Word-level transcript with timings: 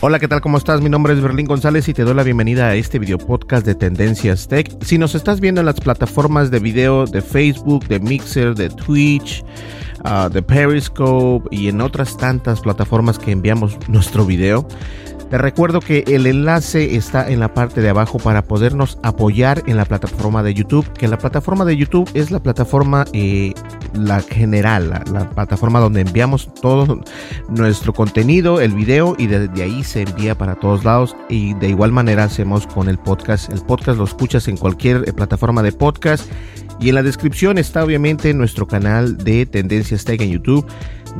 Hola, 0.00 0.18
¿qué 0.18 0.28
tal? 0.28 0.40
¿Cómo 0.40 0.58
estás? 0.58 0.80
Mi 0.80 0.88
nombre 0.88 1.14
es 1.14 1.22
Berlín 1.22 1.46
González 1.46 1.88
y 1.88 1.94
te 1.94 2.04
doy 2.04 2.14
la 2.14 2.22
bienvenida 2.22 2.68
a 2.68 2.74
este 2.74 2.98
video 2.98 3.18
podcast 3.18 3.64
de 3.64 3.74
Tendencias 3.74 4.46
Tech. 4.46 4.70
Si 4.84 4.98
nos 4.98 5.14
estás 5.14 5.40
viendo 5.40 5.60
en 5.60 5.66
las 5.66 5.80
plataformas 5.80 6.50
de 6.50 6.58
video 6.58 7.06
de 7.06 7.22
Facebook, 7.22 7.86
de 7.88 7.98
Mixer, 8.00 8.54
de 8.54 8.68
Twitch, 8.68 9.42
uh, 10.04 10.28
de 10.28 10.42
Periscope 10.42 11.48
y 11.50 11.68
en 11.68 11.80
otras 11.80 12.16
tantas 12.16 12.60
plataformas 12.60 13.18
que 13.18 13.32
enviamos 13.32 13.78
nuestro 13.88 14.26
video, 14.26 14.68
te 15.30 15.38
recuerdo 15.38 15.80
que 15.80 16.04
el 16.06 16.26
enlace 16.26 16.94
está 16.94 17.28
en 17.28 17.40
la 17.40 17.52
parte 17.52 17.80
de 17.80 17.88
abajo 17.88 18.18
para 18.18 18.42
podernos 18.42 18.96
apoyar 19.02 19.64
en 19.66 19.76
la 19.76 19.84
plataforma 19.84 20.44
de 20.44 20.54
YouTube, 20.54 20.86
que 20.92 21.08
la 21.08 21.18
plataforma 21.18 21.64
de 21.64 21.76
YouTube 21.76 22.08
es 22.14 22.30
la 22.30 22.40
plataforma 22.40 23.06
eh, 23.12 23.52
la 23.96 24.20
general, 24.20 24.90
la, 24.90 25.04
la, 25.12 25.30
plataforma 25.30 25.80
donde 25.80 26.02
enviamos 26.02 26.52
todo 26.54 27.00
nuestro 27.48 27.92
contenido, 27.92 28.60
el 28.60 28.74
video 28.74 29.14
y 29.18 29.26
desde 29.26 29.62
ahí 29.62 29.84
se 29.84 30.02
envía 30.02 30.36
para 30.36 30.54
todos 30.54 30.84
lados 30.84 31.16
y 31.28 31.54
de 31.54 31.68
igual 31.68 31.92
manera 31.92 32.24
hacemos 32.24 32.66
con 32.66 32.88
el 32.88 32.98
podcast. 32.98 33.52
El 33.52 33.60
podcast 33.60 33.98
lo 33.98 34.04
escuchas 34.04 34.48
en 34.48 34.56
cualquier 34.56 35.08
eh, 35.08 35.12
plataforma 35.12 35.62
de 35.62 35.72
podcast 35.72 36.30
y 36.78 36.90
en 36.90 36.94
la 36.94 37.02
descripción 37.02 37.58
está 37.58 37.84
obviamente 37.84 38.32
nuestro 38.34 38.66
canal 38.66 39.16
de 39.16 39.46
Tendencias 39.46 40.04
Tech 40.04 40.20
en 40.20 40.30
YouTube. 40.30 40.66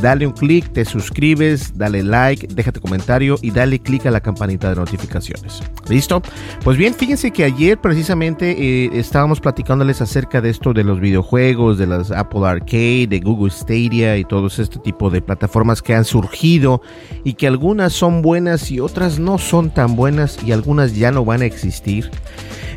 Dale 0.01 0.27
un 0.27 0.33
clic, 0.33 0.73
te 0.73 0.85
suscribes, 0.85 1.77
dale 1.77 2.03
like, 2.03 2.49
déjate 2.49 2.81
comentario 2.81 3.39
y 3.41 3.51
dale 3.51 3.79
clic 3.79 4.07
a 4.07 4.11
la 4.11 4.21
campanita 4.21 4.69
de 4.69 4.77
notificaciones. 4.77 5.63
¿Listo? 5.89 6.23
Pues 6.63 6.77
bien, 6.77 6.95
fíjense 6.95 7.31
que 7.31 7.45
ayer 7.45 7.79
precisamente 7.79 8.51
eh, 8.51 8.91
estábamos 8.93 9.41
platicándoles 9.41 10.01
acerca 10.03 10.41
de 10.41 10.51
esto 10.51 10.73
de 10.73 10.85
los 10.85 11.01
videojuegos, 11.01 11.79
de 11.79 11.87
las 11.87 12.11
Apple 12.11 12.47
Arcade, 12.47 13.07
de 13.07 13.21
Google 13.21 13.51
Stadia 13.51 14.17
y 14.19 14.25
todos 14.25 14.59
este 14.59 14.79
tipo 14.79 15.11
de 15.11 15.23
plataformas 15.23 15.81
que 15.81 15.95
han 15.95 16.05
surgido 16.05 16.83
y 17.25 17.35
que 17.35 17.47
algunas 17.47 17.93
son 17.93 18.23
buenas 18.23 18.71
y 18.71 18.81
otras 18.81 19.19
no 19.19 19.39
son 19.39 19.71
tan 19.71 19.97
buenas 19.97 20.39
y 20.45 20.53
algunas 20.53 20.95
ya 20.95 21.11
no 21.11 21.25
van 21.25 21.43
a 21.43 21.47
existir. 21.47 22.11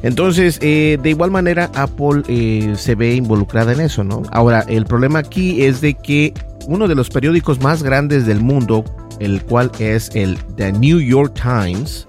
Entonces, 0.02 0.60
eh, 0.62 0.98
de 1.02 1.10
igual 1.10 1.32
manera, 1.32 1.70
Apple 1.76 2.24
eh, 2.28 2.74
se 2.78 2.96
ve 2.96 3.16
involucrada 3.16 3.74
en 3.74 3.82
eso, 3.82 4.04
¿no? 4.04 4.24
Ahora, 4.32 4.64
el 4.68 4.86
problema 4.86 5.20
aquí 5.20 5.64
es 5.64 5.82
de 5.82 5.94
que 5.94 6.34
uno 6.70 6.88
de 6.88 6.94
los 6.94 7.10
periódicos 7.10 7.60
más 7.62 7.82
grandes 7.82 8.28
del 8.28 8.42
mundo, 8.42 8.86
el 9.20 9.42
cual 9.44 9.72
es 9.80 10.12
el 10.14 10.38
The 10.56 10.72
New 10.72 11.00
York 11.00 11.34
Times, 11.34 12.08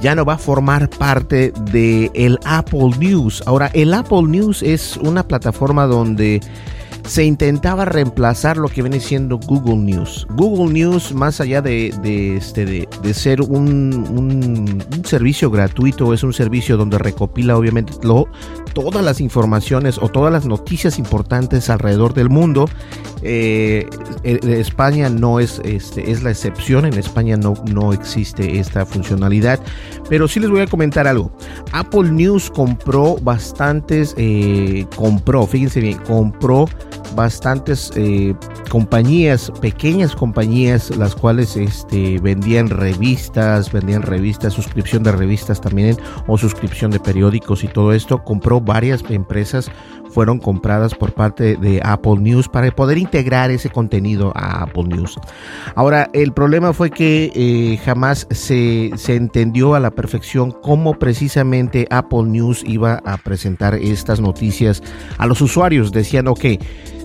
ya 0.00 0.14
no 0.14 0.24
va 0.24 0.34
a 0.34 0.38
formar 0.38 0.88
parte 0.88 1.52
de 1.70 2.10
el 2.14 2.38
Apple 2.46 2.92
News. 2.98 3.42
Ahora, 3.44 3.70
el 3.74 3.92
Apple 3.92 4.22
News 4.22 4.62
es 4.62 4.96
una 4.96 5.22
plataforma 5.22 5.84
donde 5.84 6.40
se 7.10 7.24
intentaba 7.24 7.84
reemplazar 7.86 8.56
lo 8.56 8.68
que 8.68 8.82
viene 8.82 9.00
siendo 9.00 9.36
Google 9.38 9.78
News. 9.78 10.28
Google 10.36 10.72
News, 10.72 11.12
más 11.12 11.40
allá 11.40 11.60
de, 11.60 11.92
de, 12.04 12.36
este, 12.36 12.64
de, 12.64 12.88
de 13.02 13.14
ser 13.14 13.40
un, 13.40 14.06
un, 14.16 15.04
servicio 15.04 15.50
gratuito, 15.50 16.14
es 16.14 16.22
un 16.22 16.32
servicio 16.32 16.76
donde 16.76 16.98
recopila 16.98 17.56
obviamente 17.56 17.94
lo, 18.04 18.28
todas 18.74 19.04
las 19.04 19.20
informaciones 19.20 19.98
o 19.98 20.08
todas 20.08 20.32
las 20.32 20.46
noticias 20.46 21.00
importantes 21.00 21.68
alrededor 21.68 22.14
del 22.14 22.30
mundo. 22.30 22.68
Eh, 23.22 23.88
España 24.22 25.10
no 25.10 25.40
es, 25.40 25.60
este, 25.64 26.12
es 26.12 26.22
la 26.22 26.30
excepción, 26.30 26.86
en 26.86 26.94
España 26.94 27.36
no, 27.36 27.54
no 27.72 27.92
existe 27.92 28.60
esta 28.60 28.86
funcionalidad, 28.86 29.58
pero 30.08 30.28
sí 30.28 30.38
les 30.38 30.48
voy 30.48 30.60
a 30.60 30.68
comentar 30.68 31.08
algo. 31.08 31.36
Apple 31.72 32.12
News 32.12 32.52
compró 32.52 33.16
bastantes, 33.16 34.14
eh, 34.16 34.86
compró, 34.94 35.44
fíjense 35.48 35.80
bien, 35.80 35.98
compró 36.06 36.68
bastantes 37.14 37.92
eh, 37.96 38.34
compañías, 38.68 39.52
pequeñas 39.60 40.14
compañías, 40.14 40.96
las 40.96 41.14
cuales 41.14 41.56
este, 41.56 42.18
vendían 42.20 42.68
revistas, 42.68 43.72
vendían 43.72 44.02
revistas, 44.02 44.52
suscripción 44.52 45.02
de 45.02 45.12
revistas 45.12 45.60
también 45.60 45.96
o 46.26 46.38
suscripción 46.38 46.90
de 46.90 47.00
periódicos 47.00 47.64
y 47.64 47.68
todo 47.68 47.92
esto. 47.92 48.22
Compró 48.22 48.60
varias 48.60 49.02
empresas, 49.08 49.70
fueron 50.10 50.38
compradas 50.38 50.94
por 50.94 51.12
parte 51.12 51.56
de 51.56 51.80
Apple 51.84 52.18
News 52.18 52.48
para 52.48 52.70
poder 52.70 52.98
integrar 52.98 53.50
ese 53.50 53.70
contenido 53.70 54.32
a 54.34 54.62
Apple 54.62 54.84
News. 54.84 55.18
Ahora, 55.74 56.10
el 56.12 56.32
problema 56.32 56.72
fue 56.72 56.90
que 56.90 57.32
eh, 57.34 57.78
jamás 57.84 58.26
se, 58.30 58.90
se 58.96 59.16
entendió 59.16 59.74
a 59.74 59.80
la 59.80 59.90
perfección 59.90 60.50
cómo 60.50 60.98
precisamente 60.98 61.86
Apple 61.90 62.24
News 62.24 62.62
iba 62.66 63.00
a 63.04 63.16
presentar 63.18 63.74
estas 63.74 64.20
noticias 64.20 64.82
a 65.18 65.26
los 65.26 65.40
usuarios. 65.40 65.92
Decían, 65.92 66.28
ok, 66.28 66.44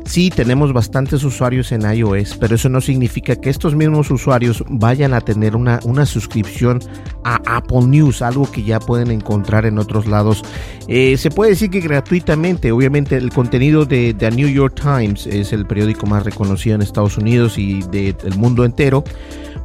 Sí, 0.06 0.30
tenemos 0.30 0.72
bastantes 0.72 1.24
usuarios 1.24 1.72
en 1.72 1.82
iOS, 1.82 2.38
pero 2.38 2.56
eso 2.56 2.70
no 2.70 2.80
significa 2.80 3.36
que 3.36 3.50
estos 3.50 3.76
mismos 3.76 4.12
usuarios 4.12 4.64
vayan 4.70 5.16
a 5.16 5.22
tener 5.22 5.56
una, 5.56 5.80
una 5.84 6.06
suscripción 6.06 6.80
a 7.24 7.42
Apple 7.58 7.88
News, 7.88 8.22
algo 8.22 8.50
que 8.50 8.64
ya 8.64 8.80
pueden 8.80 9.10
encontrar 9.10 9.66
en 9.66 9.80
otros 9.80 10.06
lados. 10.06 10.44
Eh, 10.88 11.18
se 11.18 11.32
puede 11.32 11.52
decir 11.52 11.72
que 11.72 11.80
gratuitamente, 11.80 12.72
obviamente 12.72 13.18
el 13.18 13.32
contenido 13.32 13.86
de 13.86 14.14
The 14.14 14.30
New 14.30 14.48
York 14.48 14.80
Times 14.80 15.26
es 15.26 15.52
el 15.52 15.66
periódico 15.66 16.06
más 16.06 16.24
reconocido 16.24 16.76
en 16.76 16.84
Estados 16.84 17.18
Unidos 17.18 17.58
y 17.58 17.82
del 17.82 18.16
de, 18.16 18.38
mundo 18.38 18.64
entero 18.64 19.04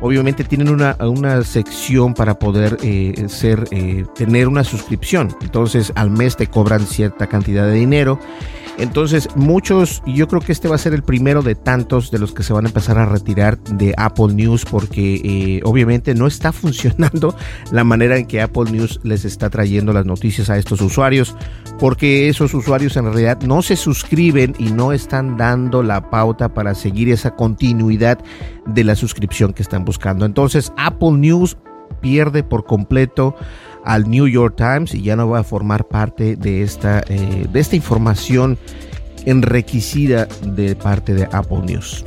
obviamente 0.01 0.45
tienen 0.45 0.71
una, 0.71 0.97
una 1.01 1.43
sección 1.45 2.15
para 2.15 2.39
poder 2.39 2.79
eh, 2.83 3.27
ser, 3.29 3.69
eh, 3.71 4.07
tener 4.15 4.49
una 4.49 4.65
suscripción. 4.65 5.37
Entonces 5.43 5.93
al 5.95 6.11
mes 6.11 6.37
te 6.37 6.47
cobran 6.47 6.87
cierta 6.87 7.27
cantidad 7.27 7.67
de 7.67 7.75
dinero. 7.75 8.19
Entonces 8.79 9.29
muchos, 9.37 10.03
yo 10.07 10.27
creo 10.29 10.41
que 10.41 10.53
este 10.53 10.69
va 10.69 10.77
a 10.77 10.79
ser 10.79 10.95
el 10.95 11.03
primero 11.03 11.43
de 11.43 11.55
tantos 11.55 12.11
de 12.11 12.19
los 12.19 12.33
que 12.33 12.43
se 12.43 12.53
van 12.53 12.65
a 12.65 12.69
empezar 12.69 12.99
a 12.99 13.07
retirar 13.07 13.59
de 13.65 13.95
Apple 13.97 14.35
News 14.35 14.65
porque 14.65 15.21
eh, 15.23 15.61
obviamente 15.65 16.15
no 16.15 16.27
está 16.27 16.53
funcionando 16.61 17.35
la 17.73 17.85
manera 17.85 18.17
en 18.17 18.27
que 18.27 18.41
Apple 18.41 18.71
News 18.71 19.01
les 19.03 19.25
está 19.25 19.51
trayendo 19.51 19.93
las 19.93 20.07
noticias 20.07 20.51
a 20.51 20.59
estos 20.59 20.81
usuarios 20.81 21.37
porque 21.79 22.29
esos 22.29 22.55
usuarios 22.55 22.97
en 22.97 23.05
realidad 23.05 23.41
no 23.43 23.63
se 23.63 23.77
suscriben 23.77 24.55
y 24.59 24.71
no 24.71 24.93
están 24.93 25.37
dando 25.37 25.83
la 25.83 26.11
pauta 26.11 26.53
para 26.55 26.75
seguir 26.75 27.11
esa 27.11 27.35
continuidad 27.37 28.19
de 28.67 28.85
la 28.85 28.95
suscripción 28.95 29.53
que 29.53 29.63
están 29.63 29.85
buscando. 29.85 30.25
Entonces 30.25 30.73
Apple 30.77 31.13
News 31.13 31.57
pierde 32.01 32.43
por 32.43 32.65
completo 32.65 33.35
al 33.85 34.09
New 34.11 34.27
York 34.27 34.55
Times 34.57 34.95
y 34.95 35.03
ya 35.03 35.17
no 35.17 35.29
va 35.29 35.41
a 35.41 35.45
formar 35.45 35.87
parte 35.87 36.37
de 36.37 36.63
esta, 36.63 37.03
eh, 37.09 37.47
de 37.51 37.61
esta 37.61 37.77
información 37.77 38.59
enriquecida 39.27 40.27
de 40.45 40.75
parte 40.75 41.15
de 41.15 41.29
Apple 41.33 41.63
News. 41.67 42.05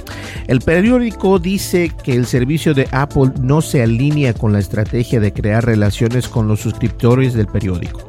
El 0.47 0.59
periódico 0.61 1.39
dice 1.39 1.91
que 2.03 2.13
el 2.13 2.25
servicio 2.25 2.73
de 2.73 2.87
Apple 2.91 3.31
no 3.41 3.61
se 3.61 3.83
alinea 3.83 4.33
con 4.33 4.53
la 4.53 4.59
estrategia 4.59 5.19
de 5.19 5.31
crear 5.31 5.65
relaciones 5.65 6.27
con 6.27 6.47
los 6.47 6.59
suscriptores 6.61 7.33
del 7.33 7.47
periódico. 7.47 8.07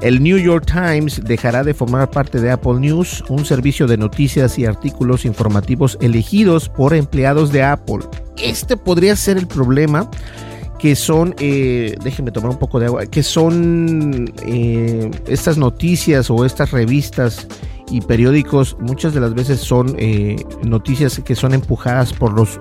El 0.00 0.22
New 0.22 0.38
York 0.38 0.64
Times 0.64 1.20
dejará 1.22 1.62
de 1.62 1.74
formar 1.74 2.10
parte 2.10 2.40
de 2.40 2.50
Apple 2.50 2.80
News, 2.80 3.22
un 3.28 3.44
servicio 3.44 3.86
de 3.86 3.98
noticias 3.98 4.58
y 4.58 4.64
artículos 4.64 5.26
informativos 5.26 5.98
elegidos 6.00 6.70
por 6.70 6.94
empleados 6.94 7.52
de 7.52 7.62
Apple. 7.62 7.98
Este 8.38 8.78
podría 8.78 9.14
ser 9.14 9.36
el 9.36 9.46
problema 9.46 10.10
que 10.80 10.96
son, 10.96 11.34
eh, 11.38 11.94
déjenme 12.02 12.30
tomar 12.30 12.50
un 12.50 12.58
poco 12.58 12.80
de 12.80 12.86
agua, 12.86 13.04
que 13.04 13.22
son 13.22 14.32
eh, 14.46 15.10
estas 15.26 15.58
noticias 15.58 16.30
o 16.30 16.46
estas 16.46 16.70
revistas 16.70 17.46
y 17.90 18.00
periódicos, 18.00 18.78
muchas 18.80 19.12
de 19.12 19.20
las 19.20 19.34
veces 19.34 19.60
son 19.60 19.94
eh, 19.98 20.42
noticias 20.62 21.20
que 21.22 21.34
son 21.34 21.52
empujadas 21.52 22.12
por 22.12 22.32
los 22.32 22.58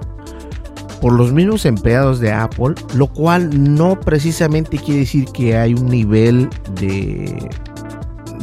por 1.00 1.13
los 1.13 1.31
mismos 1.31 1.66
empleados 1.66 2.19
de 2.19 2.33
Apple, 2.33 2.75
lo 2.94 3.07
cual 3.07 3.74
no 3.74 3.98
precisamente 3.98 4.77
quiere 4.77 5.01
decir 5.01 5.25
que 5.27 5.56
hay 5.56 5.74
un 5.74 5.88
nivel 5.88 6.50
de 6.75 7.50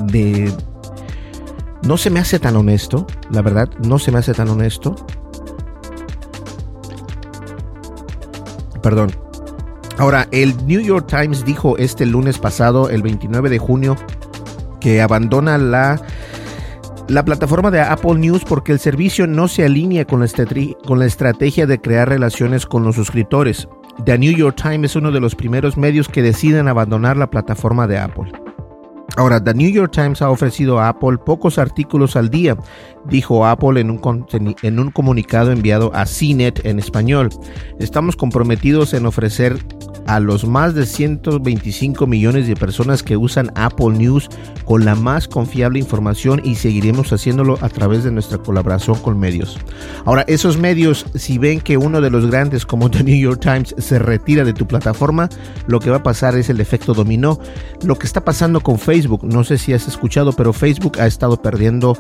de 0.05 0.51
no 1.83 1.99
se 1.99 2.09
me 2.09 2.19
hace 2.19 2.39
tan 2.39 2.57
honesto, 2.57 3.07
la 3.31 3.43
verdad, 3.43 3.69
no 3.87 3.99
se 3.99 4.11
me 4.11 4.19
hace 4.21 4.33
tan 4.33 4.49
honesto. 4.49 4.97
Perdón, 8.81 9.11
Ahora, 9.99 10.29
el 10.31 10.55
New 10.67 10.81
York 10.81 11.07
Times 11.09 11.45
dijo 11.45 11.79
este 11.79 12.05
lunes 12.05 12.39
pasado, 12.39 12.91
el 12.91 13.03
29 13.03 13.49
de 13.49 13.59
junio, 13.59 13.97
que 14.79 15.01
abandona 15.01 15.57
la, 15.57 16.01
la 17.09 17.25
plataforma 17.25 17.71
de 17.71 17.81
Apple 17.81 18.17
News 18.17 18.45
porque 18.45 18.73
el 18.73 18.79
servicio 18.79 19.27
no 19.27 19.49
se 19.49 19.65
alinea 19.65 20.05
con 20.05 20.21
la, 20.21 21.07
estrategia 21.07 21.67
de 21.67 21.81
crear 21.81 22.09
relaciones 22.11 22.67
con 22.67 22.85
los 22.85 22.97
suscriptores. 22.97 23.69
The 24.05 24.19
New 24.19 24.37
York 24.37 24.61
Times 24.63 24.91
es 24.91 24.97
uno 24.97 25.11
de 25.11 25.21
los 25.21 25.35
primeros 25.35 25.79
medios 25.79 26.09
que 26.09 26.23
deciden 26.23 26.69
abandonar 26.69 27.17
la 27.17 27.31
plataforma 27.31 27.87
de 27.87 27.99
Apple. 27.99 28.31
Ahora, 29.17 29.43
The 29.43 29.55
New 29.55 29.71
York 29.71 29.93
Times 29.93 30.21
ha 30.21 30.29
ofrecido 30.29 30.79
a 30.79 30.89
Apple 30.89 31.17
pocos 31.17 31.59
artículos 31.59 32.17
al 32.17 32.29
día, 32.29 32.55
dijo 33.07 33.47
Apple 33.47 33.81
en 33.81 33.91
un, 33.91 34.27
en 34.63 34.79
un 34.79 34.91
comunicado 34.91 35.53
enviado 35.53 35.91
a 35.95 36.05
CNET 36.05 36.67
en 36.67 36.79
español. 36.79 37.31
Estamos 37.79 38.15
comprometidos 38.15 38.93
en 38.93 39.07
ofrecer 39.07 39.59
a 40.07 40.21
los 40.21 40.47
más 40.47 40.75
de 40.75 40.87
125 40.87 42.07
millones 42.07 42.47
de 42.47 42.57
personas 42.57 43.03
que 43.03 43.17
usan 43.17 43.51
Apple 43.55 43.91
News 43.91 44.29
con 44.65 44.85
la 44.85 44.95
más 44.95 45.29
confiable 45.29 45.79
información 45.79 46.41
y 46.45 46.57
seguiremos 46.57 47.13
haciéndolo 47.13 47.59
a 47.61 47.69
través 47.69 48.05
de 48.05 48.11
nuestra 48.11 48.39
colaboración 48.39 48.99
con 48.99 49.19
medios. 49.19 49.59
Ahora, 50.05 50.25
esos 50.27 50.59
medios, 50.59 51.07
si 51.15 51.39
ven 51.39 51.61
que 51.61 51.77
uno 51.77 52.01
de 52.01 52.11
los 52.11 52.27
grandes 52.27 52.67
como 52.67 52.91
The 52.91 53.05
New 53.05 53.17
York 53.17 53.41
Times 53.41 53.75
se 53.79 53.99
retira 53.99 54.45
de 54.45 54.53
tu 54.53 54.67
plataforma, 54.67 55.29
lo 55.67 55.81
que 55.81 55.91
va 55.91 55.99
a 55.99 56.03
pasar 56.03 56.37
es 56.37 56.51
el 56.51 56.61
efecto 56.61 56.95
dominó. 56.95 57.39
Lo 57.85 57.97
que 57.97 58.07
está 58.07 58.25
pasando 58.25 58.61
con 58.61 58.79
Facebook, 58.79 59.25
no 59.25 59.45
sé 59.45 59.59
si 59.59 59.73
has 59.73 59.87
escuchado, 59.87 60.33
pero 60.33 60.53
Facebook 60.53 60.99
ha 61.01 61.07
estado 61.07 61.41
perdiendo 61.41 61.97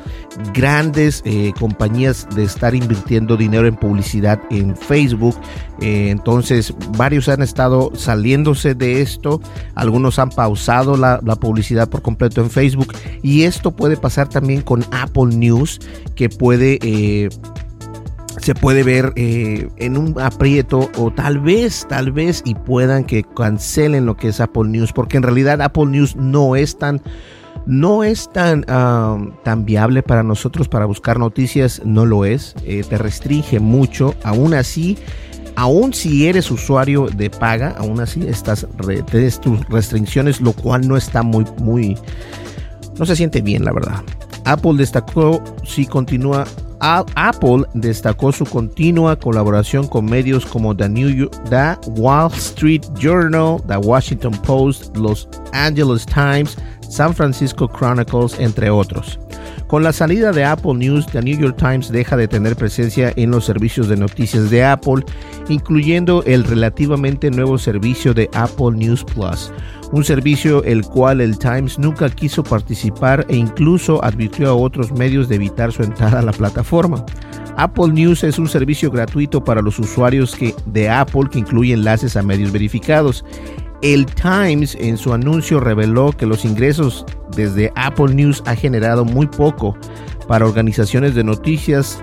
grandes 0.54 1.22
eh, 1.24 1.52
compañías 1.58 2.26
de 2.34 2.44
estar 2.44 2.74
invirtiendo 2.74 3.36
dinero 3.36 3.66
en 3.66 3.76
publicidad 3.76 4.40
en 4.50 4.76
Facebook. 4.76 5.36
Eh, 5.80 6.08
entonces, 6.10 6.74
varios 6.96 7.28
han 7.28 7.42
estado 7.42 7.92
saliéndose 7.96 8.75
de 8.75 9.00
esto, 9.00 9.40
algunos 9.75 10.19
han 10.19 10.31
pausado 10.31 10.96
la, 10.96 11.20
publicidad 11.40 11.88
por 11.88 12.02
completo 12.02 12.40
en 12.40 12.50
Facebook 12.50 12.93
y 13.22 13.43
esto 13.43 13.75
puede 13.75 13.96
pasar 13.96 14.28
también 14.28 14.62
con 14.62 14.84
Apple 14.90 15.37
News 15.37 15.81
que 16.14 16.28
puede... 16.28 16.78
Eh, 16.82 17.28
se 18.38 18.54
puede 18.54 18.82
ver 18.82 19.12
eh, 19.16 19.69
en 19.78 19.96
un 19.96 20.20
aprieto 20.20 20.90
o 20.98 21.10
tal 21.10 21.40
vez, 21.40 21.87
tal 21.88 22.12
vez 22.12 22.43
y 22.44 22.54
puedan 22.54 23.04
que 23.04 23.25
cancelen 23.25 24.04
lo 24.04 24.16
que 24.16 24.28
es 24.28 24.40
Apple 24.40 24.69
News 24.69 24.92
porque 24.92 25.16
en 25.16 25.22
realidad 25.22 25.62
Apple 25.62 25.87
News 25.87 26.14
no 26.16 26.54
es 26.54 26.78
tan 26.78 27.00
no 27.66 28.04
es 28.04 28.31
tan, 28.32 28.62
tan 28.62 29.64
viable 29.64 30.02
para 30.02 30.22
nosotros 30.22 30.69
para 30.69 30.87
buscar 30.87 31.19
noticias, 31.19 31.82
no 31.84 32.06
lo 32.06 32.25
es, 32.25 32.54
eh, 32.64 32.84
te 32.88 32.96
restringe 32.96 33.58
mucho, 33.58 34.14
aún 34.22 34.54
así 34.54 34.96
aún 35.56 35.92
si 35.92 36.26
eres 36.26 36.50
usuario 36.50 37.08
de 37.08 37.30
paga, 37.30 37.74
aún 37.78 38.00
así 38.00 38.26
estás 38.26 38.66
tienes 39.10 39.40
tus 39.40 39.66
restricciones, 39.68 40.40
lo 40.40 40.52
cual 40.52 40.86
no 40.86 40.96
está 40.96 41.22
muy, 41.22 41.44
muy, 41.58 41.98
no 42.98 43.06
se 43.06 43.16
siente 43.16 43.40
bien, 43.40 43.64
la 43.64 43.72
verdad. 43.72 44.02
Apple 44.44 44.74
destacó 44.76 45.42
si 45.64 45.86
continúa 45.86 46.44
Apple 46.80 47.64
destacó 47.74 48.32
su 48.32 48.44
continua 48.44 49.18
colaboración 49.18 49.88
con 49.88 50.04
medios 50.04 50.44
como 50.44 50.76
The, 50.76 50.88
New 50.88 51.08
York, 51.08 51.34
The 51.48 51.76
Wall 52.00 52.30
Street 52.34 52.82
Journal, 52.98 53.60
The 53.66 53.78
Washington 53.78 54.32
Post, 54.42 54.96
Los 54.96 55.28
Angeles 55.52 56.04
Times, 56.06 56.56
San 56.88 57.14
Francisco 57.14 57.68
Chronicles, 57.68 58.38
entre 58.38 58.70
otros. 58.70 59.18
Con 59.66 59.82
la 59.82 59.92
salida 59.92 60.30
de 60.30 60.44
Apple 60.44 60.74
News, 60.74 61.06
The 61.06 61.22
New 61.22 61.36
York 61.40 61.56
Times 61.56 61.90
deja 61.90 62.16
de 62.16 62.28
tener 62.28 62.54
presencia 62.54 63.12
en 63.16 63.32
los 63.32 63.44
servicios 63.44 63.88
de 63.88 63.96
noticias 63.96 64.48
de 64.48 64.64
Apple, 64.64 65.04
incluyendo 65.48 66.22
el 66.24 66.44
relativamente 66.44 67.32
nuevo 67.32 67.58
servicio 67.58 68.14
de 68.14 68.30
Apple 68.32 68.76
News 68.76 69.02
Plus, 69.02 69.52
un 69.90 70.04
servicio 70.04 70.62
el 70.62 70.84
cual 70.84 71.20
el 71.20 71.36
Times 71.36 71.80
nunca 71.80 72.08
quiso 72.08 72.44
participar 72.44 73.26
e 73.28 73.34
incluso 73.34 74.04
advirtió 74.04 74.50
a 74.50 74.54
otros 74.54 74.92
medios 74.92 75.28
de 75.28 75.34
evitar 75.34 75.72
su 75.72 75.82
entrada 75.82 76.20
a 76.20 76.22
la 76.22 76.32
plataforma. 76.32 77.04
Apple 77.56 77.88
News 77.88 78.22
es 78.22 78.38
un 78.38 78.48
servicio 78.48 78.90
gratuito 78.92 79.42
para 79.42 79.62
los 79.62 79.80
usuarios 79.80 80.36
que, 80.36 80.54
de 80.66 80.88
Apple 80.90 81.28
que 81.28 81.40
incluye 81.40 81.74
enlaces 81.74 82.16
a 82.16 82.22
medios 82.22 82.52
verificados. 82.52 83.24
El 83.82 84.06
Times 84.06 84.76
en 84.81 84.96
su 84.96 85.12
anuncio 85.12 85.61
reveló 85.61 86.12
que 86.12 86.26
los 86.26 86.44
ingresos 86.44 87.05
desde 87.37 87.73
Apple 87.76 88.14
News 88.14 88.43
ha 88.46 88.55
generado 88.55 89.05
muy 89.05 89.26
poco 89.26 89.76
para 90.26 90.46
organizaciones 90.46 91.14
de 91.14 91.25
noticias 91.25 92.02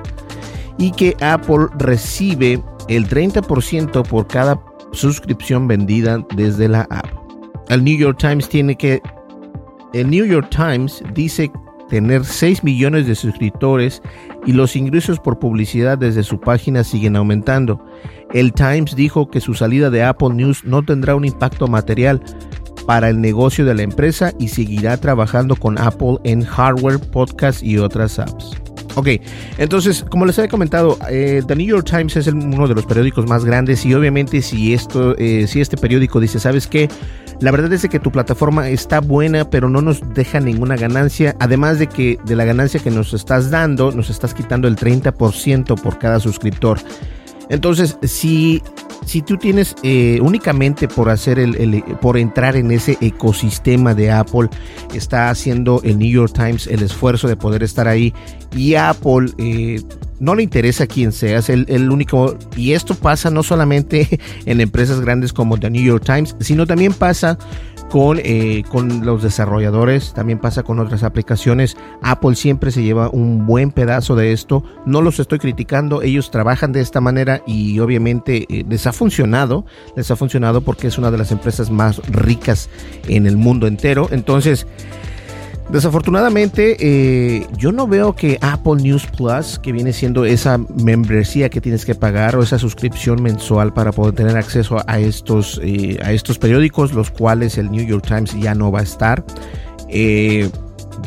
y 0.77 0.91
que 0.91 1.15
Apple 1.21 1.67
recibe 1.77 2.61
el 2.87 3.07
30% 3.07 4.07
por 4.07 4.27
cada 4.27 4.61
suscripción 4.91 5.67
vendida 5.67 6.23
desde 6.35 6.67
la 6.67 6.81
app. 6.89 7.07
El 7.69 7.83
New 7.83 7.97
York 7.97 8.17
Times 8.19 8.47
tiene 8.49 8.75
que 8.75 9.01
el 9.93 10.09
New 10.09 10.25
York 10.25 10.49
Times 10.49 11.03
dice 11.13 11.51
tener 11.89 12.25
6 12.25 12.63
millones 12.63 13.05
de 13.05 13.13
suscriptores 13.13 14.01
y 14.45 14.53
los 14.53 14.75
ingresos 14.75 15.19
por 15.19 15.37
publicidad 15.37 15.97
desde 15.97 16.23
su 16.23 16.39
página 16.39 16.83
siguen 16.83 17.15
aumentando. 17.15 17.85
El 18.33 18.51
Times 18.53 18.95
dijo 18.95 19.29
que 19.29 19.39
su 19.39 19.53
salida 19.53 19.89
de 19.89 20.03
Apple 20.03 20.33
News 20.33 20.63
no 20.63 20.83
tendrá 20.83 21.15
un 21.15 21.25
impacto 21.25 21.67
material 21.67 22.21
para 22.85 23.09
el 23.09 23.21
negocio 23.21 23.65
de 23.65 23.75
la 23.75 23.83
empresa 23.83 24.33
y 24.39 24.49
seguirá 24.49 24.97
trabajando 24.97 25.55
con 25.55 25.77
Apple 25.77 26.17
en 26.23 26.43
hardware, 26.43 26.99
podcast 26.99 27.63
y 27.63 27.77
otras 27.77 28.19
apps. 28.19 28.57
Ok, 28.95 29.07
entonces, 29.57 30.05
como 30.07 30.25
les 30.25 30.37
había 30.37 30.49
comentado, 30.49 30.99
eh, 31.09 31.41
The 31.47 31.55
New 31.55 31.65
York 31.65 31.87
Times 31.89 32.15
es 32.15 32.27
uno 32.27 32.67
de 32.67 32.75
los 32.75 32.85
periódicos 32.85 33.27
más 33.27 33.43
grandes 33.43 33.85
y 33.85 33.93
obviamente 33.93 34.41
si 34.41 34.73
esto, 34.73 35.15
eh, 35.17 35.47
si 35.47 35.61
este 35.61 35.77
periódico 35.77 36.19
dice, 36.19 36.39
¿sabes 36.39 36.67
qué? 36.67 36.89
La 37.39 37.51
verdad 37.51 37.73
es 37.73 37.87
que 37.87 37.99
tu 37.99 38.11
plataforma 38.11 38.69
está 38.69 39.01
buena, 39.01 39.49
pero 39.49 39.67
no 39.67 39.81
nos 39.81 40.01
deja 40.13 40.39
ninguna 40.39 40.75
ganancia. 40.75 41.35
Además 41.39 41.79
de 41.79 41.87
que 41.87 42.19
de 42.23 42.35
la 42.35 42.45
ganancia 42.45 42.79
que 42.79 42.91
nos 42.91 43.13
estás 43.13 43.49
dando, 43.49 43.91
nos 43.91 44.11
estás 44.11 44.33
quitando 44.35 44.67
el 44.67 44.75
30% 44.75 45.81
por 45.81 45.97
cada 45.97 46.19
suscriptor. 46.19 46.79
Entonces, 47.49 47.97
si, 48.03 48.61
si 49.05 49.21
tú 49.21 49.37
tienes 49.37 49.75
eh, 49.83 50.19
únicamente 50.21 50.87
por 50.87 51.09
hacer 51.09 51.39
el, 51.39 51.83
por 52.01 52.17
entrar 52.17 52.55
en 52.55 52.71
ese 52.71 52.97
ecosistema 53.01 53.93
de 53.93 54.11
Apple, 54.11 54.49
está 54.93 55.29
haciendo 55.29 55.81
el 55.83 55.99
New 55.99 56.09
York 56.09 56.33
Times 56.33 56.67
el 56.67 56.81
esfuerzo 56.83 57.27
de 57.27 57.35
poder 57.35 57.63
estar 57.63 57.87
ahí 57.87 58.13
y 58.55 58.75
Apple 58.75 59.31
eh, 59.37 59.81
no 60.19 60.35
le 60.35 60.43
interesa 60.43 60.87
quién 60.87 61.11
seas, 61.11 61.49
el, 61.49 61.65
el 61.67 61.91
único, 61.91 62.37
y 62.55 62.71
esto 62.73 62.95
pasa 62.95 63.29
no 63.29 63.43
solamente 63.43 64.19
en 64.45 64.61
empresas 64.61 65.01
grandes 65.01 65.33
como 65.33 65.59
The 65.59 65.69
New 65.69 65.83
York 65.83 66.05
Times, 66.05 66.35
sino 66.39 66.65
también 66.65 66.93
pasa 66.93 67.37
con, 67.93 68.19
eh, 68.23 68.63
con 68.71 69.05
los 69.05 69.21
desarrolladores, 69.21 70.13
también 70.13 70.39
pasa 70.39 70.63
con 70.63 70.79
otras 70.79 71.03
aplicaciones. 71.03 71.77
Apple 72.01 72.35
siempre 72.35 72.71
se 72.71 72.81
lleva 72.81 73.07
un 73.11 73.45
buen 73.45 73.69
pedazo 73.69 74.15
de 74.15 74.31
esto. 74.31 74.63
No 74.87 75.03
los 75.03 75.19
estoy 75.19 75.37
criticando, 75.37 76.01
ellos 76.01 76.31
trabajan 76.31 76.71
de 76.71 76.81
esta 76.81 77.01
manera 77.01 77.43
y 77.45 77.77
obviamente 77.77 78.47
eh, 78.49 78.65
les 78.67 78.87
ha 78.87 78.93
funcionado. 78.93 79.67
Les 79.95 80.09
ha 80.09 80.15
funcionado 80.15 80.61
porque 80.61 80.87
es 80.87 80.97
una 80.97 81.11
de 81.11 81.19
las 81.19 81.31
empresas 81.31 81.69
más 81.69 82.01
ricas 82.09 82.67
en 83.07 83.27
el 83.27 83.37
mundo 83.37 83.67
entero. 83.67 84.07
Entonces, 84.09 84.65
Desafortunadamente, 85.69 86.77
eh, 86.79 87.47
yo 87.57 87.71
no 87.71 87.87
veo 87.87 88.15
que 88.15 88.37
Apple 88.41 88.75
News 88.75 89.07
Plus, 89.07 89.57
que 89.59 89.71
viene 89.71 89.93
siendo 89.93 90.25
esa 90.25 90.57
membresía 90.57 91.49
que 91.49 91.61
tienes 91.61 91.85
que 91.85 91.95
pagar 91.95 92.35
o 92.35 92.43
esa 92.43 92.59
suscripción 92.59 93.23
mensual 93.23 93.73
para 93.73 93.91
poder 93.91 94.13
tener 94.13 94.37
acceso 94.37 94.77
a 94.85 94.99
estos, 94.99 95.59
eh, 95.63 95.99
a 96.03 96.11
estos 96.11 96.37
periódicos, 96.37 96.93
los 96.93 97.09
cuales 97.09 97.57
el 97.57 97.71
New 97.71 97.85
York 97.85 98.05
Times 98.05 98.39
ya 98.39 98.53
no 98.53 98.71
va 98.71 98.81
a 98.81 98.83
estar. 98.83 99.23
Eh, 99.89 100.49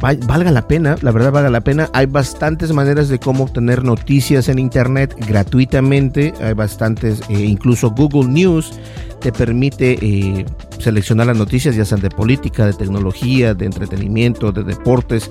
valga 0.01 0.51
la 0.51 0.67
pena, 0.69 0.97
la 1.03 1.11
verdad 1.11 1.33
valga 1.33 1.51
la 1.51 1.61
pena. 1.61 1.89
Hay 1.93 2.07
bastantes 2.07 2.73
maneras 2.73 3.09
de 3.09 3.19
cómo 3.19 3.45
obtener 3.45 3.85
noticias 3.85 4.49
en 4.49 4.59
internet 4.59 5.15
gratuitamente. 5.27 6.33
Hay 6.41 6.55
bastantes, 6.55 7.21
eh, 7.29 7.41
incluso 7.41 7.91
Google 7.91 8.29
News 8.29 8.73
te 9.21 9.33
permite 9.33 9.99
eh, 10.01 10.45
seleccionar 10.79 11.27
las 11.27 11.37
noticias, 11.37 11.75
ya 11.75 11.85
sean 11.85 12.01
de 12.01 12.11
política, 12.11 12.67
de 12.67 12.75
tecnología, 12.75 13.55
de 13.55 13.67
entretenimiento, 13.67 14.53
de 14.53 14.63
deportes. 14.63 15.31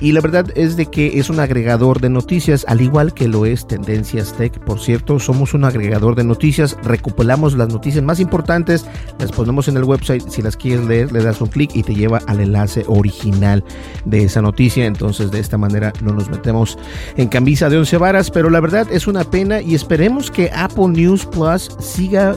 Y 0.00 0.12
la 0.12 0.20
verdad 0.20 0.46
es 0.54 0.76
de 0.76 0.86
que 0.86 1.18
es 1.18 1.30
un 1.30 1.40
agregador 1.40 2.00
de 2.00 2.10
noticias, 2.10 2.64
al 2.68 2.80
igual 2.80 3.14
que 3.14 3.28
lo 3.28 3.46
es 3.46 3.66
Tendencias 3.66 4.32
Tech. 4.36 4.58
Por 4.60 4.80
cierto, 4.80 5.18
somos 5.18 5.54
un 5.54 5.64
agregador 5.64 6.14
de 6.14 6.24
noticias, 6.24 6.76
recopilamos 6.82 7.54
las 7.54 7.68
noticias 7.68 8.04
más 8.04 8.20
importantes, 8.20 8.86
las 9.18 9.32
ponemos 9.32 9.68
en 9.68 9.76
el 9.76 9.84
website. 9.84 10.28
Si 10.28 10.42
las 10.42 10.56
quieres 10.56 10.86
leer, 10.86 11.12
le 11.12 11.22
das 11.22 11.40
un 11.40 11.48
clic 11.48 11.74
y 11.74 11.82
te 11.82 11.94
lleva 11.94 12.20
al 12.26 12.40
enlace 12.40 12.84
original 12.86 13.64
de 14.04 14.24
esa 14.24 14.42
noticia. 14.42 14.84
Entonces, 14.84 15.30
de 15.30 15.40
esta 15.40 15.58
manera 15.58 15.92
no 16.02 16.12
nos 16.12 16.28
metemos 16.28 16.76
en 17.16 17.28
camisa 17.28 17.68
de 17.68 17.78
once 17.78 17.96
varas, 17.96 18.30
pero 18.30 18.50
la 18.50 18.60
verdad 18.60 18.86
es 18.90 19.06
una 19.06 19.24
pena 19.24 19.60
y 19.60 19.74
esperemos 19.74 20.30
que 20.30 20.50
Apple 20.54 20.88
News 20.88 21.24
Plus 21.26 21.70
siga 21.78 22.36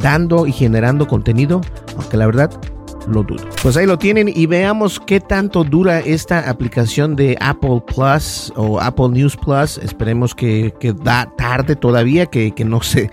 dando 0.00 0.46
y 0.46 0.52
generando 0.52 1.06
contenido, 1.06 1.60
aunque 1.96 2.16
la 2.16 2.26
verdad 2.26 2.50
lo 3.08 3.22
dudo. 3.22 3.44
Pues 3.62 3.76
ahí 3.76 3.86
lo 3.86 3.98
tienen 3.98 4.28
y 4.28 4.46
veamos 4.46 5.00
qué 5.00 5.20
tanto 5.20 5.64
dura 5.64 6.00
esta 6.00 6.48
aplicación 6.48 7.16
de 7.16 7.36
Apple 7.40 7.82
Plus 7.86 8.52
o 8.56 8.80
Apple 8.80 9.08
News 9.10 9.36
Plus. 9.36 9.78
Esperemos 9.78 10.34
que, 10.34 10.72
da 11.02 11.30
tarde 11.36 11.76
todavía, 11.76 12.26
que, 12.26 12.52
que 12.52 12.64
no 12.64 12.82
se 12.82 13.10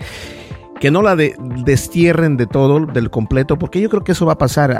que 0.80 0.90
no 0.90 1.02
la 1.02 1.14
destierren 1.14 2.38
de 2.38 2.46
todo, 2.46 2.86
del 2.86 3.10
completo, 3.10 3.58
porque 3.58 3.82
yo 3.82 3.90
creo 3.90 4.02
que 4.02 4.12
eso 4.12 4.24
va 4.24 4.32
a 4.32 4.38
pasar 4.38 4.72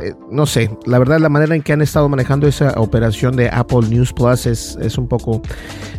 eh, 0.00 0.14
no 0.30 0.44
sé, 0.44 0.70
la 0.84 0.98
verdad 0.98 1.18
la 1.18 1.30
manera 1.30 1.54
en 1.54 1.62
que 1.62 1.72
han 1.72 1.80
estado 1.80 2.06
manejando 2.08 2.46
esa 2.46 2.74
operación 2.76 3.34
de 3.34 3.48
Apple 3.48 3.88
News 3.88 4.12
Plus 4.12 4.44
es, 4.44 4.76
es, 4.82 4.98
un 4.98 5.08
poco 5.08 5.40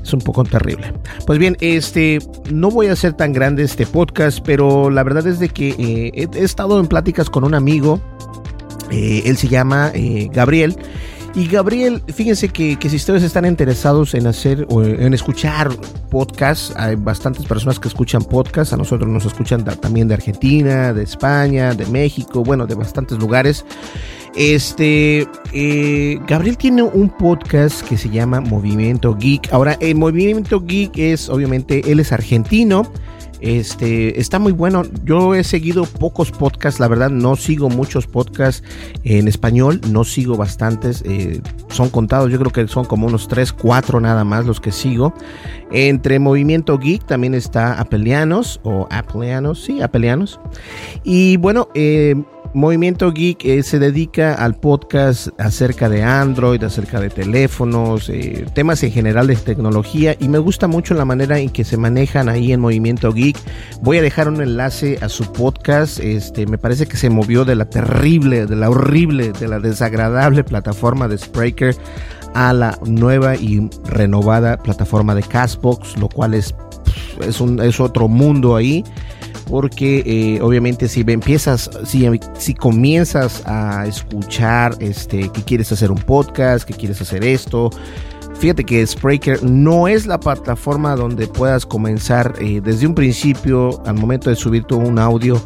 es 0.04 0.14
un 0.14 0.20
poco 0.20 0.44
terrible. 0.44 0.94
Pues 1.26 1.40
bien, 1.40 1.58
este 1.62 2.20
no 2.52 2.70
voy 2.70 2.88
a 2.88 2.94
hacer 2.94 3.14
tan 3.14 3.34
grande 3.34 3.64
este 3.64 3.88
podcast, 3.88 4.40
pero 4.46 4.92
la 4.92 5.04
verdad 5.04 5.26
es 5.26 5.40
de 5.40 5.50
que 5.50 5.70
eh, 5.70 6.12
he, 6.14 6.44
estado 6.44 6.80
en 6.80 6.86
pláticas 6.86 7.30
con 7.30 7.44
un 7.44 7.56
amigo, 7.56 8.00
eh, 8.92 9.24
él 9.26 9.38
se 9.38 9.48
llama 9.48 9.92
Gabriel 10.32 10.78
y 11.38 11.46
Gabriel, 11.46 12.02
fíjense 12.12 12.50
que, 12.50 12.78
si 12.82 12.96
ustedes 12.96 13.22
están 13.22 13.46
interesados 13.46 14.16
en 14.16 14.26
hacer 14.26 14.66
o 14.72 14.82
en 14.82 15.14
escuchar 15.14 15.70
podcasts, 16.10 16.74
hay 16.76 16.96
bastantes 16.96 17.46
personas 17.46 17.80
que 17.80 17.88
escuchan 17.88 18.24
podcasts, 18.24 18.74
a 18.74 18.78
nosotros 18.78 19.08
nos 19.08 19.24
escuchan 19.24 19.64
también 19.64 20.08
de 20.08 20.16
Argentina, 20.16 20.94
de 20.94 21.04
España, 21.04 21.76
de 21.76 21.86
México, 21.86 22.44
bueno, 22.44 22.66
de 22.66 22.74
bastantes 22.74 23.20
lugares. 23.20 23.66
Este, 24.36 25.28
eh, 25.54 26.20
Gabriel 26.28 26.58
tiene 26.58 26.82
un 26.82 27.10
podcast 27.10 27.88
que 27.88 27.98
se 27.98 28.10
llama 28.10 28.42
Movimiento 28.42 29.16
Geek. 29.16 29.54
Ahora, 29.54 29.78
el 29.80 29.94
Movimiento 29.94 30.62
Geek 30.62 30.98
es, 30.98 31.30
obviamente, 31.30 31.92
él 31.92 32.00
es 32.00 32.12
argentino. 32.14 32.92
Este 33.42 34.20
está 34.20 34.40
muy 34.40 34.52
bueno. 34.52 34.84
Yo 35.04 35.36
he 35.36 35.44
seguido 35.44 35.86
pocos 35.86 36.32
podcasts, 36.32 36.80
la 36.80 36.88
verdad, 36.88 37.10
no 37.10 37.36
sigo 37.36 37.70
muchos 37.70 38.08
podcasts 38.08 38.64
en 39.04 39.28
español, 39.28 39.82
no 39.90 40.04
sigo 40.04 40.38
bastantes. 40.38 41.04
Eh, 41.06 41.42
son 41.70 41.90
contados, 41.90 42.32
yo 42.32 42.40
creo 42.40 42.52
que 42.52 42.68
son 42.68 42.86
como 42.86 43.08
unos 43.08 43.28
3, 43.28 43.54
4 43.54 44.00
nada 44.00 44.24
más 44.24 44.46
los 44.46 44.60
que 44.60 44.72
sigo. 44.72 45.14
Entre 45.72 46.20
Movimiento 46.20 46.78
Geek 46.78 47.06
también 47.06 47.34
está 47.34 47.80
Apelianos 47.80 48.60
o 48.64 48.88
Apelianos, 48.90 49.64
sí, 49.64 49.82
Apelianos. 49.82 50.40
Y 51.04 51.38
bueno, 51.38 51.70
eh, 51.76 52.16
Movimiento 52.58 53.12
Geek 53.12 53.46
eh, 53.46 53.62
se 53.62 53.78
dedica 53.78 54.34
al 54.34 54.56
podcast 54.56 55.28
acerca 55.40 55.90
de 55.90 56.02
Android, 56.02 56.64
acerca 56.64 57.00
de 57.00 57.12
teléfonos, 57.12 58.10
eh, 58.10 58.48
temas 58.56 58.82
en 58.82 58.92
general 58.92 59.28
de 59.28 59.36
tecnología 59.36 60.16
y 60.20 60.28
me 60.28 60.40
gusta 60.40 60.68
mucho 60.68 60.96
la 60.96 61.06
manera 61.06 61.38
en 61.38 61.52
que 61.52 61.64
se 61.64 61.78
manejan 61.78 62.30
ahí 62.30 62.52
en 62.52 62.60
Movimiento 62.60 63.14
Geek. 63.14 63.38
Voy 63.84 64.00
a 64.00 64.02
dejar 64.02 64.28
un 64.28 64.42
enlace 64.42 64.98
a 65.04 65.08
su 65.08 65.32
podcast, 65.32 66.00
este 66.00 66.48
me 66.48 66.58
parece 66.58 66.88
que 66.88 66.98
se 66.98 67.12
movió 67.12 67.46
de 67.46 67.56
la 67.56 67.70
terrible, 67.70 68.48
de 68.48 68.56
la 68.56 68.72
horrible, 68.72 69.34
de 69.34 69.48
la 69.48 69.60
desagradable 69.60 70.44
plataforma 70.44 71.08
de 71.08 71.20
Spreaker 71.20 71.76
a 72.34 72.54
la 72.54 72.80
nueva 72.88 73.36
y 73.36 73.70
renovada 73.86 74.58
plataforma 74.58 75.14
de 75.14 75.22
Castbox, 75.22 75.96
lo 76.00 76.10
cual 76.10 76.34
es 76.34 76.56
es, 77.22 77.42
un, 77.42 77.62
es 77.62 77.80
otro 77.80 78.08
mundo 78.08 78.56
ahí 78.56 78.84
porque 79.50 80.04
eh, 80.06 80.42
obviamente 80.42 80.88
si 80.88 81.04
empiezas, 81.08 81.70
si, 81.86 82.08
si 82.38 82.54
comienzas 82.54 83.44
a 83.46 83.86
escuchar 83.88 84.76
este, 84.80 85.30
que 85.30 85.44
quieres 85.44 85.72
hacer 85.72 85.92
un 85.92 86.00
podcast, 86.00 86.68
que 86.68 86.74
quieres 86.74 87.02
hacer 87.02 87.24
esto, 87.24 87.70
fíjate 88.40 88.64
que 88.64 88.86
Spreaker 88.86 89.44
no 89.44 89.88
es 89.88 90.06
la 90.06 90.20
plataforma 90.20 90.96
donde 90.96 91.28
puedas 91.28 91.66
comenzar 91.66 92.34
eh, 92.40 92.62
desde 92.64 92.88
un 92.88 92.96
principio 92.96 93.82
al 93.86 93.96
momento 93.96 94.30
de 94.30 94.36
subir 94.36 94.64
todo 94.64 94.80
un 94.80 95.00
audio 95.00 95.42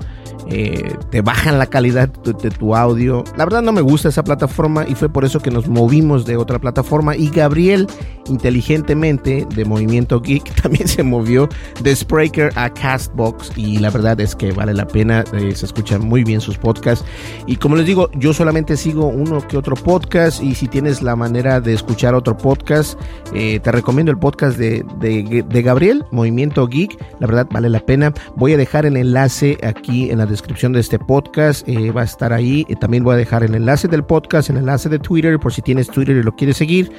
eh, 0.47 0.95
te 1.09 1.21
bajan 1.21 1.59
la 1.59 1.67
calidad 1.67 2.09
de, 2.09 2.33
tu 2.51 2.75
audio. 2.75 3.23
La 3.37 3.45
verdad 3.45 3.61
no 3.61 3.71
me 3.71 3.81
gusta 3.81 4.09
esa 4.09 4.23
plataforma 4.23 4.85
y 4.87 4.95
fue 4.95 5.07
por 5.07 5.23
eso 5.23 5.39
que 5.39 5.49
nos 5.49 5.67
movimos 5.67 6.25
de 6.25 6.35
otra 6.35 6.59
plataforma. 6.59 7.15
Y 7.15 7.29
Gabriel, 7.29 7.87
inteligentemente, 8.27 9.47
de 9.55 9.65
Movimiento 9.65 10.21
Geek, 10.21 10.53
también 10.61 10.87
se 10.87 11.03
movió 11.03 11.49
de 11.81 11.95
Spreaker 11.95 12.51
a 12.55 12.69
Castbox. 12.73 13.51
Y 13.57 13.79
la 13.79 13.89
verdad 13.89 14.19
es 14.19 14.35
que 14.35 14.51
vale 14.51 14.73
la 14.73 14.87
pena, 14.87 15.23
eh, 15.33 15.53
se 15.55 15.65
escuchan 15.65 16.05
muy 16.05 16.23
bien 16.23 16.41
sus 16.41 16.57
podcasts. 16.57 17.05
Y 17.45 17.55
como 17.57 17.75
les 17.75 17.85
digo, 17.85 18.09
yo 18.13 18.33
solamente 18.33 18.77
sigo 18.77 19.07
uno 19.07 19.45
que 19.47 19.57
otro 19.57 19.75
podcast. 19.75 20.41
Y 20.41 20.55
si 20.55 20.67
tienes 20.67 21.01
la 21.01 21.15
manera 21.15 21.59
de 21.61 21.73
escuchar 21.73 22.15
otro 22.15 22.37
podcast, 22.37 22.99
eh, 23.33 23.59
te 23.59 23.71
recomiendo 23.71 24.11
el 24.11 24.17
podcast 24.17 24.57
de, 24.57 24.83
de 24.99 25.61
Gabriel, 25.61 26.05
Movimiento 26.11 26.67
Geek. 26.67 26.97
La 27.19 27.27
verdad 27.27 27.47
vale 27.51 27.69
la 27.69 27.79
pena. 27.79 28.13
Voy 28.35 28.53
a 28.53 28.57
dejar 28.57 28.85
el 28.85 28.97
enlace 28.97 29.57
aquí 29.63 30.09
en 30.09 30.17
la 30.17 30.25
descripción 30.25 30.73
de 30.73 30.79
este 30.79 30.99
podcast 30.99 31.67
eh, 31.67 31.91
va 31.91 32.01
a 32.01 32.05
estar 32.05 32.33
ahí. 32.33 32.65
también 32.79 33.03
voy 33.03 33.15
a 33.15 33.17
dejar 33.17 33.43
el 33.43 33.55
enlace 33.55 33.87
del 33.87 34.03
podcast, 34.03 34.49
el 34.49 34.57
enlace 34.57 34.89
de 34.89 34.99
Twitter, 34.99 35.39
por 35.39 35.53
si 35.53 35.61
tienes 35.61 35.87
Twitter 35.87 36.15
y 36.17 36.23
lo 36.23 36.35
quieres 36.35 36.57
seguir. 36.57 36.91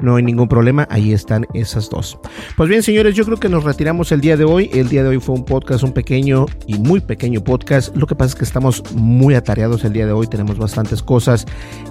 No 0.00 0.16
hay 0.16 0.22
ningún 0.22 0.48
problema, 0.48 0.86
ahí 0.90 1.12
están 1.12 1.46
esas 1.54 1.90
dos. 1.90 2.18
Pues 2.56 2.68
bien, 2.68 2.82
señores, 2.82 3.14
yo 3.14 3.24
creo 3.24 3.38
que 3.38 3.48
nos 3.48 3.64
retiramos 3.64 4.12
el 4.12 4.20
día 4.20 4.36
de 4.36 4.44
hoy. 4.44 4.70
El 4.72 4.88
día 4.88 5.02
de 5.02 5.10
hoy 5.10 5.20
fue 5.20 5.34
un 5.34 5.44
podcast, 5.44 5.82
un 5.82 5.92
pequeño 5.92 6.46
y 6.66 6.78
muy 6.78 7.00
pequeño 7.00 7.42
podcast. 7.42 7.94
Lo 7.96 8.06
que 8.06 8.14
pasa 8.14 8.30
es 8.30 8.34
que 8.36 8.44
estamos 8.44 8.82
muy 8.94 9.34
atareados 9.34 9.84
el 9.84 9.92
día 9.92 10.06
de 10.06 10.12
hoy, 10.12 10.26
tenemos 10.26 10.58
bastantes 10.58 11.02
cosas 11.02 11.46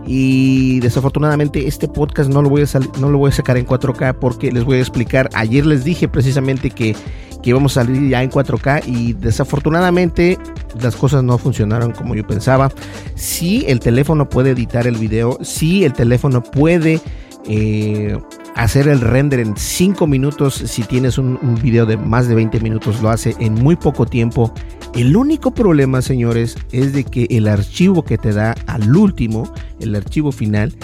y 0.05 0.79
desafortunadamente 0.79 1.67
este 1.67 1.87
podcast 1.87 2.29
no 2.29 2.41
lo 2.41 2.49
voy 2.49 2.63
a, 2.63 2.99
no 2.99 3.09
lo 3.09 3.17
voy 3.17 3.29
a 3.29 3.33
sacar 3.33 3.57
en 3.57 3.65
4K 3.65 4.15
porque 4.19 4.51
les 4.51 4.63
voy 4.63 4.77
a 4.77 4.81
explicar. 4.81 5.29
Ayer 5.33 5.65
les 5.65 5.83
dije 5.83 6.07
precisamente 6.07 6.69
que 6.69 6.95
que 7.41 7.51
íbamos 7.51 7.77
a 7.77 7.85
salir 7.85 8.09
ya 8.09 8.21
en 8.21 8.29
4K 8.29 8.83
y 8.85 9.13
desafortunadamente 9.13 10.37
las 10.81 10.95
cosas 10.95 11.23
no 11.23 11.37
funcionaron 11.37 11.91
como 11.91 12.15
yo 12.15 12.25
pensaba. 12.25 12.71
Sí, 13.15 13.63
el 13.67 13.79
teléfono 13.79 14.29
puede 14.29 14.51
editar 14.51 14.87
el 14.87 14.97
video, 14.97 15.37
sí, 15.41 15.85
el 15.85 15.93
teléfono 15.93 16.43
puede 16.43 16.99
eh, 17.45 18.17
hacer 18.55 18.87
el 18.87 19.01
render 19.01 19.39
en 19.39 19.55
5 19.55 20.07
minutos. 20.07 20.55
Si 20.55 20.83
tienes 20.83 21.17
un, 21.17 21.39
video 21.61 21.85
de 21.85 21.97
más 21.97 22.27
de 22.27 22.35
20 22.35 22.59
minutos, 22.59 23.01
lo 23.01 23.09
hace 23.09 23.35
en 23.39 23.53
muy 23.53 23.75
poco 23.75 24.05
tiempo. 24.05 24.53
El 24.95 25.15
único 25.15 25.51
problema, 25.51 26.01
señores, 26.01 26.57
es 26.71 26.93
de 26.93 27.03
que 27.03 27.27
el 27.29 27.47
archivo 27.47 28.03
que 28.03 28.17
te 28.17 28.33
da 28.33 28.55
al 28.67 28.95
último, 28.95 29.51
el 29.79 29.95
archivo 29.95 30.31
final, 30.31 30.75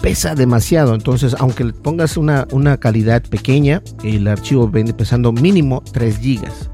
pesa 0.00 0.34
demasiado. 0.34 0.94
Entonces, 0.94 1.36
aunque 1.38 1.64
le 1.64 1.72
pongas 1.72 2.16
una, 2.16 2.46
una 2.52 2.78
calidad 2.78 3.22
pequeña, 3.22 3.82
el 4.02 4.26
archivo 4.28 4.68
viene 4.68 4.92
pesando 4.92 5.32
mínimo 5.32 5.82
3 5.92 6.18
gigas. 6.18 6.70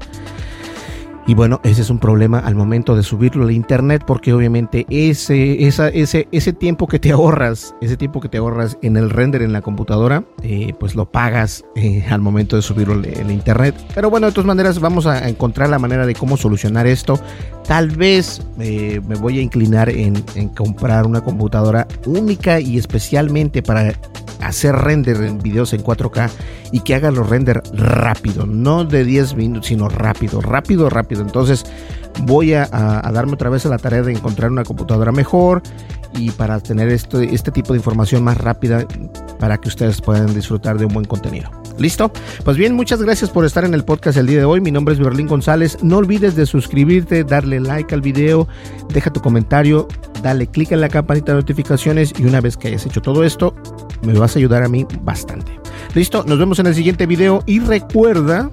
Y 1.31 1.33
bueno, 1.33 1.61
ese 1.63 1.81
es 1.81 1.89
un 1.89 1.97
problema 1.97 2.39
al 2.39 2.55
momento 2.55 2.93
de 2.93 3.03
subirlo 3.03 3.47
a 3.47 3.53
internet 3.53 4.03
porque 4.05 4.33
obviamente 4.33 4.85
ese, 4.89 5.65
esa, 5.65 5.87
ese, 5.87 6.27
ese 6.33 6.51
tiempo 6.51 6.87
que 6.87 6.99
te 6.99 7.13
ahorras, 7.13 7.73
ese 7.79 7.95
tiempo 7.95 8.19
que 8.19 8.27
te 8.27 8.37
ahorras 8.37 8.77
en 8.81 8.97
el 8.97 9.09
render 9.09 9.41
en 9.41 9.53
la 9.53 9.61
computadora, 9.61 10.25
eh, 10.43 10.73
pues 10.77 10.93
lo 10.93 11.09
pagas 11.09 11.63
eh, 11.77 12.03
al 12.09 12.19
momento 12.19 12.57
de 12.57 12.61
subirlo 12.61 12.95
a 12.95 13.31
internet. 13.31 13.75
Pero 13.95 14.09
bueno, 14.09 14.27
de 14.27 14.33
todas 14.33 14.45
maneras 14.45 14.81
vamos 14.81 15.05
a 15.05 15.29
encontrar 15.29 15.69
la 15.69 15.79
manera 15.79 16.05
de 16.05 16.15
cómo 16.15 16.35
solucionar 16.35 16.85
esto. 16.85 17.17
Tal 17.65 17.91
vez 17.91 18.45
eh, 18.59 18.99
me 19.07 19.15
voy 19.15 19.39
a 19.39 19.41
inclinar 19.41 19.87
en 19.87 20.21
comprar 20.49 21.05
una 21.05 21.21
computadora 21.21 21.87
única 22.07 22.59
y 22.59 22.77
especialmente 22.77 23.63
para 23.63 23.93
hacer 24.41 24.75
render 24.75 25.17
en 25.17 25.39
videos 25.39 25.73
en 25.73 25.83
4K 25.83 26.29
y 26.71 26.81
que 26.81 26.95
haga 26.95 27.11
los 27.11 27.29
render 27.29 27.61
rápido, 27.73 28.45
no 28.45 28.83
de 28.83 29.03
10 29.03 29.35
minutos, 29.35 29.67
sino 29.67 29.89
rápido, 29.89 30.41
rápido, 30.41 30.89
rápido. 30.89 31.21
Entonces 31.21 31.65
voy 32.19 32.53
a, 32.53 32.65
darme 33.13 33.33
otra 33.33 33.49
vez 33.49 33.65
a 33.65 33.69
la 33.69 33.77
tarea 33.77 34.01
de 34.01 34.11
encontrar 34.11 34.51
una 34.51 34.63
computadora 34.63 35.11
mejor 35.11 35.61
y 36.13 36.31
para 36.31 36.59
tener 36.59 36.89
este, 36.89 37.33
este 37.33 37.51
tipo 37.51 37.73
de 37.73 37.79
información 37.79 38.23
más 38.23 38.37
rápida 38.37 38.85
para 39.39 39.57
que 39.57 39.69
ustedes 39.69 40.01
puedan 40.01 40.33
disfrutar 40.33 40.77
de 40.77 40.85
un 40.85 40.93
buen 40.93 41.05
contenido. 41.05 41.49
¿Listo? 41.77 42.11
Pues 42.43 42.57
bien, 42.57 42.75
muchas 42.75 43.01
gracias 43.01 43.29
por 43.29 43.45
estar 43.45 43.63
en 43.65 43.73
el 43.73 43.83
podcast 43.83 44.17
el 44.17 44.27
día 44.27 44.39
de 44.39 44.45
hoy. 44.45 44.61
Mi 44.61 44.71
nombre 44.71 44.93
es 44.93 44.99
Berlín 44.99 45.27
González. 45.27 45.77
No 45.81 45.97
olvides 45.97 46.35
de 46.35 46.45
suscribirte, 46.45 47.23
darle 47.23 47.59
like 47.59 47.93
al 47.95 48.01
video, 48.01 48.47
deja 48.93 49.11
tu 49.11 49.21
comentario, 49.21 49.87
dale 50.21 50.47
click 50.47 50.71
en 50.71 50.81
la 50.81 50.89
campanita 50.89 51.31
de 51.31 51.39
notificaciones 51.39 52.13
y 52.19 52.25
una 52.25 52.41
vez 52.41 52.57
que 52.57 52.67
hayas 52.67 52.85
hecho 52.85 53.01
todo 53.01 53.23
esto, 53.23 53.55
me 54.03 54.13
vas 54.13 54.35
a 54.35 54.39
ayudar 54.39 54.63
a 54.63 54.69
mí 54.69 54.85
bastante. 55.01 55.59
Listo, 55.95 56.23
nos 56.25 56.37
vemos 56.37 56.59
en 56.59 56.67
el 56.67 56.75
siguiente 56.75 57.05
video 57.05 57.43
y 57.45 57.59
recuerda 57.59 58.51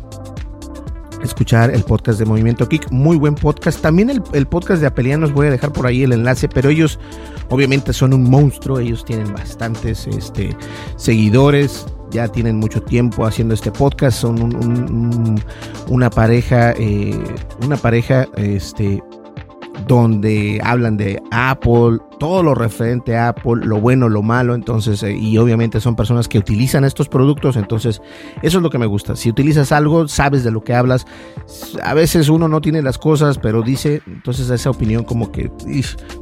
escuchar 1.23 1.71
el 1.71 1.83
podcast 1.83 2.19
de 2.19 2.25
Movimiento 2.25 2.69
Kick, 2.69 2.91
muy 2.91 3.17
buen 3.17 3.35
podcast. 3.35 3.81
También 3.81 4.11
el, 4.11 4.23
el 4.33 4.47
podcast 4.47 4.81
de 4.81 4.87
Apelianos, 4.87 5.33
voy 5.33 5.49
a 5.49 5.51
dejar 5.51 5.73
por 5.73 5.87
ahí 5.87 6.03
el 6.03 6.13
enlace, 6.13 6.49
pero 6.49 6.71
ellos 6.71 6.99
obviamente 7.51 7.93
son 7.93 8.13
un 8.13 8.29
monstruo, 8.29 8.79
ellos 8.79 9.05
tienen 9.05 9.33
bastantes 9.33 10.07
este, 10.07 10.57
seguidores, 10.97 11.87
ya 12.11 12.29
tienen 12.29 12.57
mucho 12.57 12.83
tiempo 12.83 13.27
haciendo 13.27 13.55
este 13.55 13.71
podcast, 13.71 14.21
son 14.21 14.43
un, 14.43 14.55
un, 14.57 15.43
una 15.89 16.11
pareja, 16.11 16.73
eh, 16.73 17.19
una 17.65 17.77
pareja 17.77 18.29
este, 18.37 19.03
donde 19.89 20.61
hablan 20.63 20.97
de 20.97 21.21
Apple, 21.33 21.99
todo 22.21 22.45
lo 22.45 22.55
referente 22.55 23.17
a 23.17 23.31
Apple, 23.31 23.65
lo 23.67 23.81
bueno, 23.81 24.09
lo 24.09 24.23
malo, 24.23 24.55
entonces, 24.55 25.03
eh, 25.03 25.13
y 25.13 25.39
obviamente 25.39 25.81
son 25.81 25.97
personas 25.97 26.29
que 26.29 26.39
utilizan 26.39 26.85
estos 26.85 27.09
productos, 27.09 27.57
entonces, 27.57 28.01
eso 28.43 28.59
es 28.59 28.63
lo 28.63 28.71
que 28.71 28.79
me 28.79 28.87
gusta. 28.87 29.17
Si 29.17 29.29
utilizas 29.29 29.73
algo, 29.73 30.07
sabes 30.07 30.45
de 30.45 30.53
lo 30.53 30.63
que 30.63 30.75
hablas. 30.75 31.07
A 31.83 31.95
veces 31.95 32.29
uno 32.29 32.47
no 32.47 32.61
tiene 32.61 32.83
las 32.83 32.99
cosas, 32.99 33.39
pero 33.39 33.63
dice, 33.63 34.03
entonces 34.07 34.49
esa 34.51 34.71
opinión 34.71 35.03
como 35.03 35.33
que... 35.33 35.51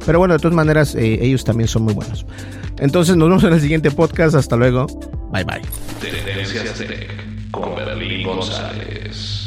Pero 0.05 0.17
bueno, 0.17 0.33
de 0.33 0.39
todas 0.39 0.55
maneras, 0.55 0.95
eh, 0.95 1.19
ellos 1.21 1.43
también 1.43 1.67
son 1.67 1.83
muy 1.83 1.93
buenos. 1.93 2.25
Entonces, 2.79 3.15
nos 3.15 3.27
vemos 3.27 3.43
en 3.43 3.53
el 3.53 3.61
siguiente 3.61 3.91
podcast. 3.91 4.35
Hasta 4.35 4.55
luego. 4.55 4.87
Bye 5.31 5.43
bye. 5.43 5.61
Tendencias 5.99 6.77
Tech 6.77 7.51
con 7.51 7.75
Berlín 7.75 8.25
González. 8.25 9.46